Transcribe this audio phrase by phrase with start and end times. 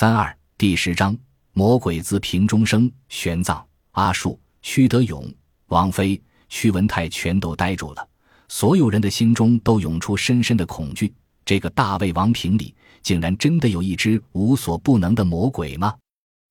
[0.00, 1.18] 三二第十章，
[1.54, 2.88] 魔鬼自瓶中生。
[3.08, 3.60] 玄奘、
[3.90, 5.28] 阿术、屈德勇、
[5.70, 8.08] 王妃、屈文泰全都呆住了，
[8.46, 11.12] 所有人的心中都涌出深深的恐惧。
[11.44, 12.72] 这个大胃王瓶里
[13.02, 15.96] 竟然真的有一只无所不能的魔鬼吗？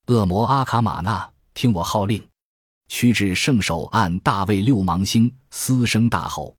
[0.08, 2.22] 恶魔阿卡玛纳，听我号令！
[2.90, 6.54] 屈指圣手按大卫六芒星，嘶声大吼，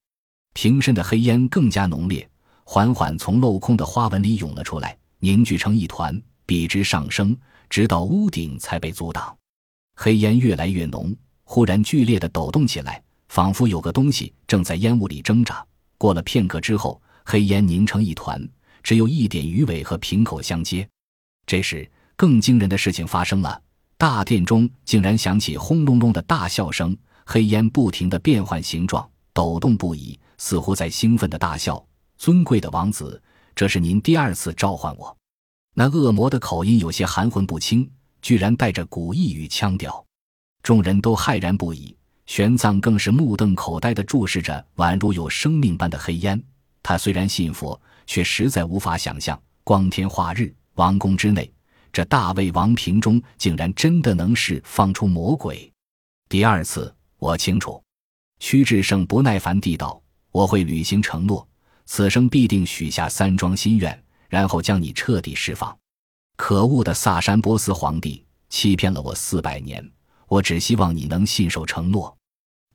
[0.54, 2.26] 瓶身的黑烟更加浓烈，
[2.64, 6.18] 缓缓从镂空的花纹里涌了出来，凝聚成一团，
[6.48, 7.36] 笔直上升，
[7.68, 9.36] 直到屋顶才被阻挡。
[9.96, 15.62] 黑烟越来越浓，忽然剧烈的抖动起来，仿佛有个东西正在烟雾里挣扎。
[15.98, 18.42] 过了片刻之后，黑烟凝成一团，
[18.82, 20.88] 只有一点鱼尾和瓶口相接。
[21.44, 23.60] 这时，更惊人的事情发生了。
[23.98, 31.84] 大殿中竟然响起轰隆隆的大笑声，黑烟不停地变换形状，抖动不已，似乎在兴奋的大笑。
[32.16, 33.22] 尊贵的王子，
[33.54, 35.17] 这是您第二次召唤我。
[35.80, 37.88] 那恶魔的口音有些含混不清，
[38.20, 40.04] 居然带着古意与腔调。
[40.60, 46.42] 众人都骇然不已，玄奘更是目瞪口呆地注视着宛如有生命般的黑烟。
[46.82, 51.48] 他虽然信佛，却实在无法想象，光天化日，王宫之内。
[51.92, 55.72] 这大魏王瓶中竟然真的能释放出魔鬼！
[56.28, 57.80] 第二次，我清楚。
[58.40, 61.46] 屈志胜不耐烦地道：“我会履行承诺，
[61.86, 65.76] 此生必定许下三桩心愿，然后将你彻底释放。”
[66.36, 69.84] 可恶的萨珊波斯皇帝欺骗了我四百年，
[70.28, 72.16] 我只希望你能信守承诺。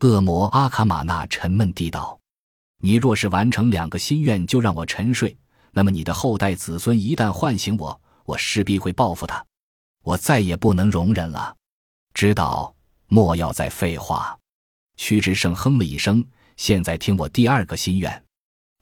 [0.02, 2.20] 恶魔阿卡玛纳沉闷地道
[2.82, 5.38] ：“你若是完成两个心愿就让我沉睡，
[5.72, 9.46] 那么你的后代子孙一旦唤醒我。”我势必会报复他，
[10.02, 11.54] 我再也不能容忍了。
[12.14, 12.74] 知道，
[13.08, 14.40] 莫要再废话。
[14.96, 16.26] 屈指胜哼了一声。
[16.56, 18.24] 现在听我第二个心愿。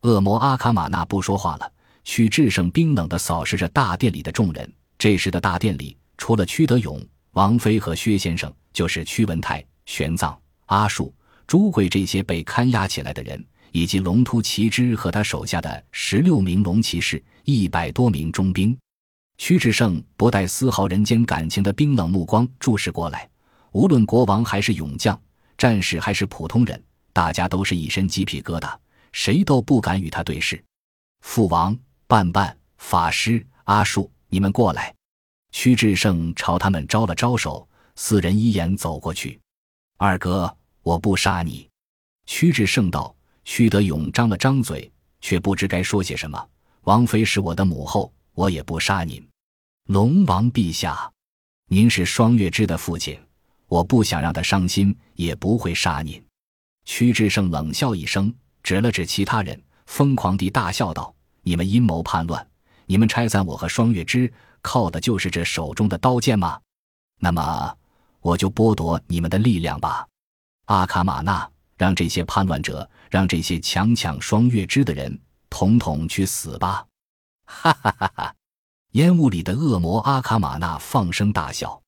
[0.02, 1.74] 恶魔阿卡玛纳不说话了。
[2.04, 4.74] 屈志胜冰冷地扫视着大殿里的众人。
[4.98, 10.36] 这时的大殿里，除了屈德勇、王妃和薛先生，就是屈文泰、玄奘、
[10.68, 11.14] 阿术、
[11.48, 18.78] 朱贵这些被看押起来的人，以及龙突骑之和他手下的十六名龙骑士、一百多名中兵。
[19.38, 23.28] 屈志胜不带丝毫人间感情的冰冷目光注视过来，
[23.72, 25.20] 无论国王还是勇将、
[25.58, 26.80] 战士还是普通人，
[27.12, 28.72] 大家都是一身鸡皮疙瘩，
[29.12, 30.64] 谁都不敢与他对视。
[31.22, 31.76] 父王、
[32.12, 34.94] 半半、法师、阿树，你们过来。
[35.54, 39.40] 屈志胜朝他们招了招手，四人一眼走过去。
[39.96, 41.70] 二哥，我不杀你。
[42.26, 43.16] 屈志胜道。
[43.46, 44.92] 屈德勇张了张嘴，
[45.22, 46.50] 却不知该说些什么。
[46.82, 49.26] 王妃是我的母后，我也不杀您。
[49.86, 51.10] 龙王陛下，
[51.70, 53.18] 您是双月枝的父亲，
[53.68, 56.22] 我不想让他伤心，也不会杀您。
[56.84, 62.48] 屈志胜冷笑一声，指了指其他人，疯狂地大笑道：“你们阴谋叛乱，
[62.86, 64.32] 你们拆散我和双月之，
[64.62, 66.60] 靠的就是这手中的刀剑吗？
[67.20, 67.78] 那么，
[68.20, 70.08] 我就剥夺你们的力量吧。
[70.66, 75.20] 阿卡玛纳，让这些叛乱者，让这些强抢双月之的人，
[75.50, 76.86] 统统去死吧！”
[77.46, 78.36] 哈哈哈哈。
[78.92, 81.82] 烟雾里的恶魔阿卡玛纳放声大笑：“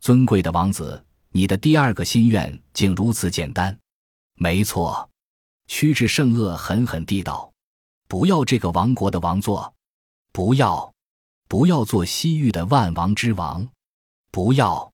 [0.00, 3.78] 尊贵的王子，你的第二个心愿竟如此简单。
[4.34, 5.08] ”“没错。”
[5.68, 7.52] 屈指圣恶狠狠地道
[8.08, 9.72] ：“不要这个王国的王座，
[10.32, 10.92] 不要，
[11.46, 13.68] 不要做西域的万王之王，
[14.30, 14.90] 不要，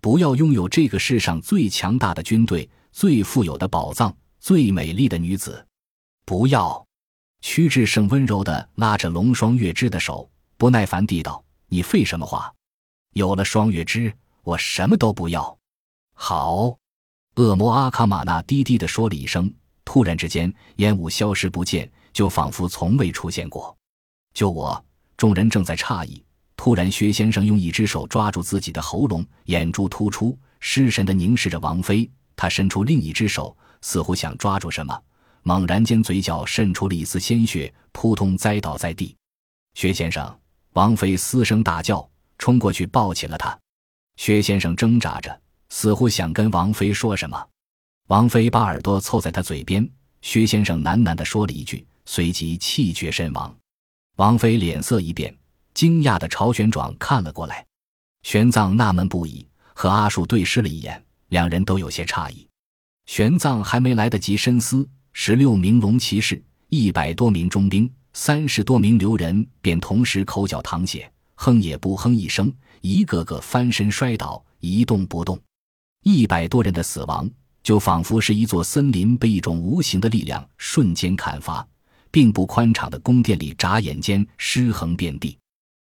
[0.00, 5.66] 不要拥有这个世上最强大的军队、最富有的宝藏、最美丽的女子，
[6.24, 6.86] 不要。”
[7.42, 10.30] 屈志胜温柔地拉着龙双月之的手。
[10.56, 12.54] 不耐烦地道：“你废什么话？
[13.14, 15.58] 有了双月之，我什么都不要。”
[16.14, 16.78] 好，
[17.34, 19.52] 恶魔阿卡玛纳低低地说了一声。
[19.84, 23.76] 突然之间，烟雾消失不见，就仿佛从未出现过。
[24.34, 24.84] 就我，
[25.16, 26.22] 众人正在诧异。
[26.56, 32.08] 突然，薛先生用一只手抓住自己的喉咙，眼珠突出，失神地凝视着王妃。
[32.36, 35.02] 他伸出另一只手，似乎想抓住什么，
[35.42, 39.16] 猛然间，嘴角渗出了一丝鲜血，扑通栽倒在地。
[39.74, 40.38] 薛先生。
[40.74, 42.08] 王妃嘶声大叫，
[42.38, 43.58] 冲过去抱起了他。
[44.16, 47.46] 薛先生挣扎着，似乎想跟王妃说什么。
[48.08, 49.86] 王妃把耳朵凑在他嘴边。
[50.22, 53.54] 薛先生喃喃地说了一句，随即气绝身亡。
[54.16, 55.34] 王妃脸色一变，
[55.74, 57.64] 惊讶地朝玄奘看了过来。
[58.22, 62.46] 玄奘纳闷不已，和阿术对视了一眼，两人都有些诧异。
[63.06, 67.90] 玄奘还没来得及深思，十六名龙骑士，一百多名中兵。
[68.14, 72.52] 三十多名流人便同时口角淌血，哼也不哼一声，
[72.82, 75.40] 一个个翻身摔倒，一动不动。
[76.02, 77.26] 一百多人的死亡，
[77.62, 81.66] 就仿佛是一座森林被一种无形的力量瞬间砍伐，
[82.12, 85.36] 并不宽敞的宫殿里眨眼间尸横遍地。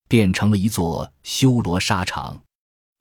[0.08, 2.38] 变成了一座修罗沙场。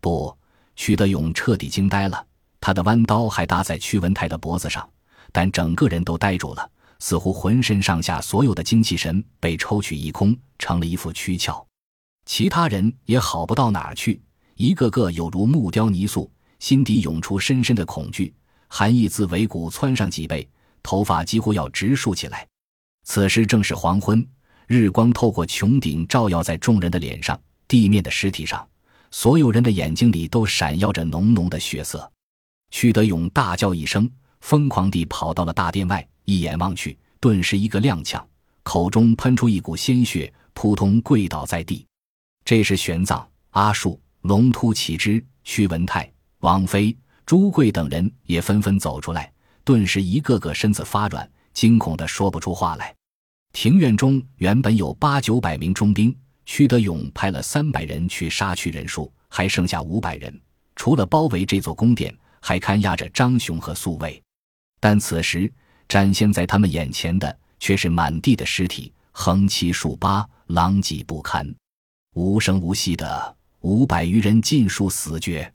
[0.00, 0.37] 不，
[0.76, 2.26] 屈德勇彻底惊呆了。
[2.61, 4.88] 他的弯刀还搭在屈文泰的脖子上，
[5.32, 11.66] 但整个人都呆住了，似乎浑身上下所有的精气神被抽取一空，成了一副躯壳。
[12.26, 14.23] 其他人也好不到哪儿去，
[14.55, 16.31] 一个个有如木雕泥塑，
[16.61, 18.32] 心底涌出深深的恐惧，
[18.69, 20.49] 寒意自尾骨窜上脊背，
[20.82, 22.46] 头发几乎要直竖起来。
[23.05, 24.25] 此时正是黄昏，
[24.67, 28.67] 日光透过穹顶照耀在众人的脸上、地面的尸体上，
[29.11, 32.11] 所有人的眼睛里都闪耀着浓浓的血色。
[32.70, 34.08] 屈德勇大叫一声，
[34.41, 38.23] 疯狂地跑到了大殿外，一眼望去，顿时一个踉跄，
[38.62, 41.85] 口中喷出一股鲜血，扑通跪倒在地。
[42.44, 46.11] 这时，玄奘、阿术、龙突起之、屈文泰、
[46.41, 49.32] 王妃、朱贵等人也纷纷走出来，
[49.64, 52.94] 顿时一个个身子发软，惊恐的说不出话来。
[53.52, 56.17] 庭院中原本有八九百名中兵，
[56.47, 60.41] 屈德勇派了三百人去杀去人数，还剩下五百人，
[60.76, 62.14] 除了包围这座宫殿。
[62.43, 64.19] 还看押着张雄和宿卫，
[64.81, 65.52] 但此时
[65.87, 71.47] 展现在他们眼前的却是满地的尸体，横七竖八，狼藉不堪。
[72.14, 75.52] 无声无息的五百余人尽数死绝，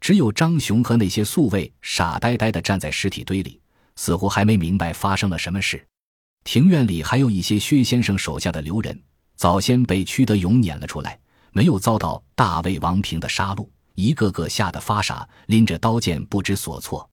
[0.00, 3.59] 只有张雄和那些宿卫傻呆呆地站在尸体堆里，
[4.00, 5.86] 似乎还没明白发生了什么事。
[6.42, 8.98] 庭院里还有一些薛先生手下的留人，
[9.36, 11.20] 早先被屈德勇撵了出来，
[11.52, 13.68] 没有遭到大魏王平的杀戮。
[13.96, 17.06] 一个个吓得发傻，拎着刀剑不知所措。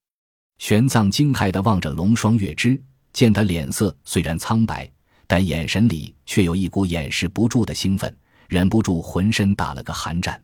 [0.60, 2.82] 玄奘惊骇地望着龙双月枝，
[3.12, 4.90] 见他脸色虽然苍白，
[5.28, 8.18] 但眼神里却有一股掩饰不住的兴奋，
[8.48, 10.42] 忍不住浑身打了个寒战。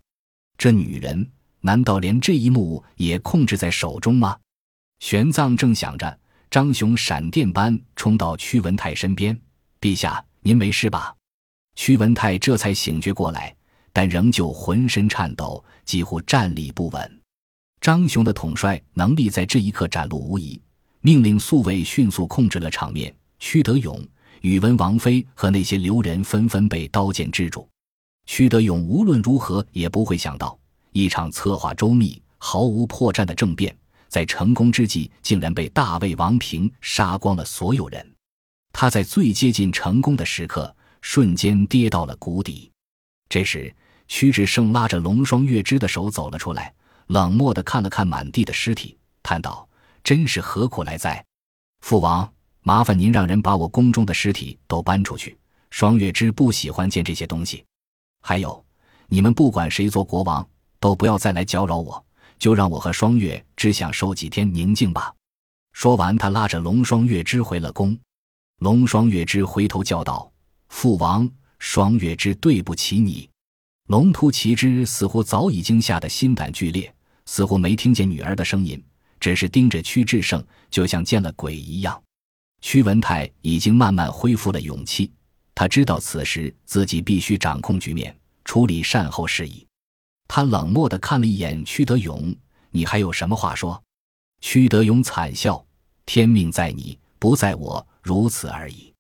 [0.57, 1.25] 这女人
[1.62, 4.38] 难道连这一幕也控制在手中吗？
[5.00, 6.19] 玄奘正想着，
[6.53, 9.35] 张雄闪电般冲到屈文泰身边
[9.81, 11.11] ：“陛下，您没事吧？”
[11.73, 13.55] 屈文泰这才醒觉过来。
[13.91, 17.21] 但仍旧浑身颤抖，几乎站立不稳。
[17.81, 20.61] 张雄的统帅能力在这一刻展露无遗，
[21.01, 23.11] 命令宿卫迅速控制了场面。
[23.39, 23.99] 屈德勇、
[24.41, 27.67] 宇文王妃和那些留人纷纷被刀剑制住。
[28.27, 30.56] 屈德勇无论如何也不会想到，
[30.91, 33.75] 一场策划周密、毫无破绽的政变，
[34.13, 38.15] 在成功之际竟然被大魏王平杀光了所有人。
[38.71, 42.71] 他在最接近成功的时刻，瞬间跌到了谷底。
[43.27, 43.74] 这时。
[44.06, 46.71] 屈志胜拉着龙双月枝的手走了出来，
[47.07, 49.68] 冷漠地看了看满地的尸体，叹道
[50.04, 51.24] ：“真是何苦来哉？
[51.80, 52.30] 父王，
[52.62, 55.36] 麻烦您让人把我宫中的尸体都搬出去。
[55.71, 57.66] 双月枝不喜欢见这些东西。
[58.21, 58.63] 还有，
[59.07, 60.48] 你们不管谁做国王，
[60.80, 62.06] 都不要再来搅扰我，
[62.44, 65.13] 就让我和双月枝享受几天宁静吧。”
[65.72, 67.98] 说完，他拉着龙双月枝回了宫。
[68.60, 70.30] 龙双月枝回头叫道
[70.68, 73.30] ：“父王，双月枝对不起你。”
[73.88, 76.94] 龙突骑之似乎早已经吓得心胆俱裂，
[77.25, 78.84] 似乎没听见女儿的声音，
[79.22, 81.98] 只是盯着屈志胜，就像见了鬼一样。
[82.60, 85.10] 屈文泰已经慢慢恢复了勇气，
[85.56, 88.13] 他知道此时自己必须掌控局面，
[88.44, 89.66] 处理善后事宜。
[90.35, 92.35] 他冷漠地看了一眼屈德勇
[92.74, 93.80] ：“你还有什么话说？”
[94.41, 95.63] 屈德勇惨笑
[96.07, 98.91] ：“天命在你，不在我，如此而已。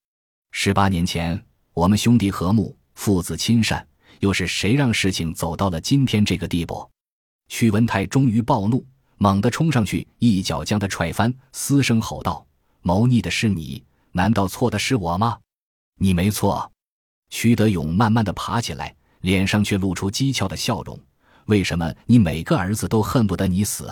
[0.51, 1.43] 十八年前，
[1.73, 3.83] 我们兄弟和睦，父子亲善。”
[4.21, 6.87] 又是谁让事情走到了今天这个地步？
[7.47, 8.85] 屈文泰终于暴怒，
[9.17, 12.45] 猛地冲上去，一脚将他踹翻，嘶声吼道
[12.83, 15.39] ：“谋逆的是你，难道错的是我吗？
[15.97, 16.71] 你没错。”
[17.31, 20.97] 屈德勇慢慢的爬起来，脸上却露出讥诮的笑容
[21.45, 23.89] ：“为什么你每个儿子都恨不得你死？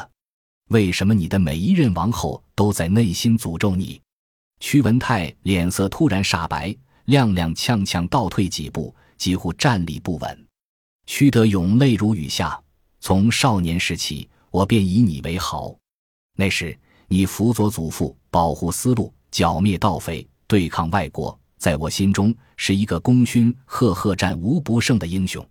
[0.70, 4.02] 为什么你的每一任王后都在内心诅咒你？”
[4.60, 6.70] 屈文泰脸色突然煞白，
[7.08, 8.96] 踉踉跄跄倒退几步。
[9.18, 10.48] 几乎站立不稳，
[11.06, 12.60] 屈德勇泪如雨下。
[13.00, 15.78] 从少年时起，我便以你为豪。
[16.36, 16.76] 那时
[17.08, 25.48] 你辅佐祖父，保护丝路，剿灭盗匪，对抗外国，在我心中是一个功勋赫赫、战无不胜的英雄。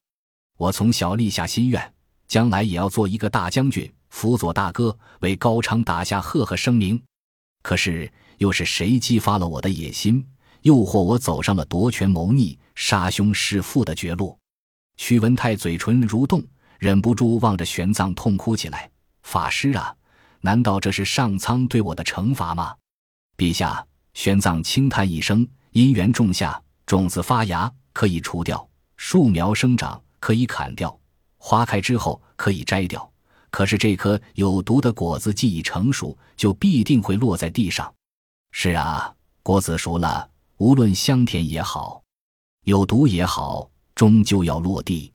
[0.61, 1.95] 我从小立下心愿，
[2.29, 7.02] 将来也要做一个大将军，辅佐大哥，为高昌打下赫赫声名。
[7.62, 10.23] 可是，又是谁激发了我的野心？
[10.61, 14.38] 诱惑我走上了夺权谋逆、杀兄弑父的绝路。
[14.99, 16.45] 屈文泰嘴唇蠕动，
[16.79, 18.90] 忍不住望着玄奘痛哭起来
[19.25, 19.97] ：“法师啊，
[20.43, 22.75] 难道这是上苍对我的惩罚吗？”
[23.38, 30.96] 陛下，玄奘轻叹一声：“因缘种下，种子发芽可以除掉，树苗生长可以砍掉，
[31.38, 33.10] 花开之后可以摘掉。
[33.50, 37.92] 可是这颗有毒的果子既已成熟，就必定会落在地上。
[38.52, 39.12] 是啊，
[39.42, 40.28] 果子熟了。”
[40.60, 42.02] 无论香甜也好，
[42.64, 45.10] 有毒也好，终究要落地。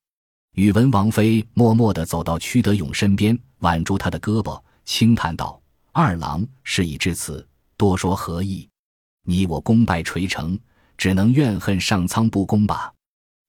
[0.54, 5.62] 宇文王妃默默地走到屈德勇身边，挽住他的胳膊，轻叹道
[5.94, 7.48] ：“二郎事已至此，
[7.78, 8.68] 多说何益？
[9.24, 10.60] 你我功败垂成，
[10.98, 12.92] 只能怨恨上苍不公吧。”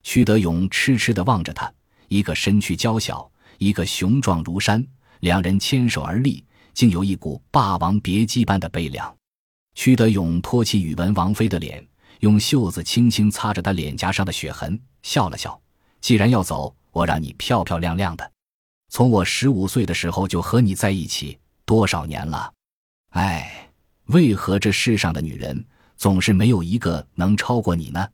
[0.07, 1.71] 屈德勇痴痴地望着他，
[2.07, 4.87] 一个身躯娇小，一个雄壮如山，
[5.19, 9.13] 两人牵手而立，竟有一股霸王别姬般的悲凉。
[9.75, 11.85] 屈德勇托起宇文王妃的脸，
[12.21, 15.61] 用袖子轻轻擦着她脸颊上的血痕，笑了笑
[16.01, 18.33] ：“既然要走。”我让你漂漂亮亮的，
[18.89, 21.37] 从我十五岁的时候就和你在一起，
[21.67, 22.51] 多少年了？
[23.11, 23.69] 哎，
[24.07, 28.09] 为何这世上的女人总是没有一个能超过你呢？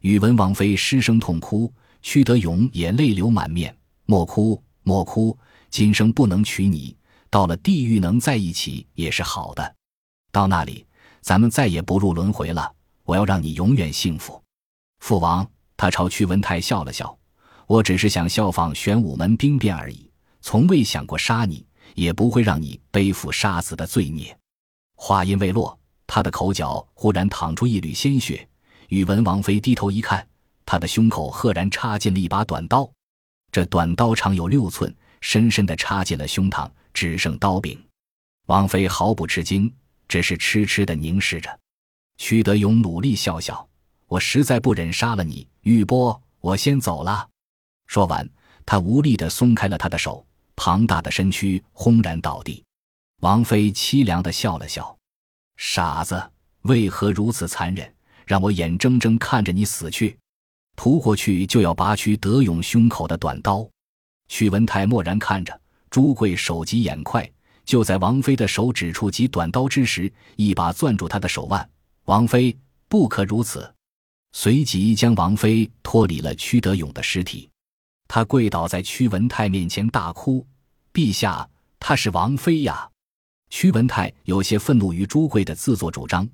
[0.00, 3.76] 宇文王妃失声痛哭，屈德勇也泪流满面。
[4.06, 5.36] 莫哭，莫哭，
[5.70, 6.96] 今生不能娶你，
[7.28, 9.74] 到了地狱能在一起也是好的。
[10.30, 10.86] 到那里，
[11.20, 12.72] 咱们再也不入轮回了。
[13.02, 14.40] 我要让你永远幸福。
[15.00, 15.44] 父王，
[15.76, 17.16] 他朝屈文泰笑了笑。
[17.66, 20.08] 我只是想效仿玄武门兵变而已，
[20.40, 24.38] 从未想过杀你，也不会让你背负杀子的罪孽。
[24.94, 25.76] 话音未落，
[26.06, 28.48] 他的口角忽然淌出一缕鲜血。
[28.88, 30.26] 宇文王妃低头一看，
[30.66, 32.90] 她的胸口赫然插进了一把短刀。
[33.50, 37.82] 这短刀长有六寸，深深的插进了胸膛，只剩刀柄。
[38.46, 39.72] 王妃毫不吃惊，
[40.06, 41.58] 只是痴痴的凝视着。
[42.16, 43.66] 屈德勇努力笑笑
[44.08, 47.28] ：“我实在不忍杀了你，玉波，我先走了。”
[47.86, 48.28] 说完，
[48.66, 50.26] 他无力的松开了他的手，
[50.56, 52.64] 庞大的身躯轰然倒地。
[53.20, 54.96] 王妃凄凉的笑了笑
[55.56, 56.30] ：“傻子，
[56.62, 57.94] 为何如此残忍，
[58.28, 60.16] 让我眼睁睁看着你死去？”
[60.76, 63.68] 扑过去就要拔去德勇胸口的短刀。
[64.28, 67.28] 屈文泰默然看着，朱贵手疾眼快，
[67.64, 71.68] 就在王妃的手指触及短刀之时，一把攥住她的手腕。
[72.04, 72.56] 王妃
[72.88, 73.74] 不可如此，
[74.32, 77.48] 随即将王妃脱离了屈德勇的尸体。
[78.06, 80.46] 他跪倒在屈文泰面前大哭
[80.94, 81.46] ：“陛下，
[81.78, 82.88] 她是王妃呀！”
[83.50, 86.28] 屈文泰有些愤怒于朱贵的自作主张，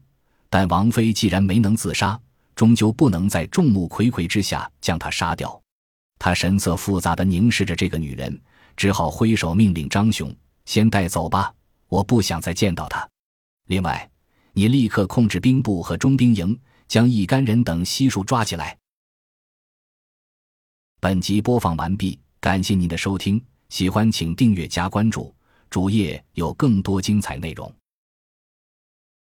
[0.55, 2.17] 但王妃既然没能自杀，
[2.55, 5.61] 终究不能在众目睽睽之下将她杀掉。
[6.17, 8.41] 他神色复杂的凝视着这个女人，
[8.77, 10.33] 只好挥手命令张雄
[10.65, 11.53] ：“先带走吧，
[11.89, 13.05] 我不想再见到她。
[13.67, 14.09] 另外，
[14.53, 16.57] 你立刻控制兵部和中兵营，
[16.87, 18.79] 将一干人等悉数抓起来。”
[21.03, 25.35] 本集播放完毕，感谢您的收听，喜欢请订阅加关注，
[25.69, 27.75] 主页有更多精彩内容。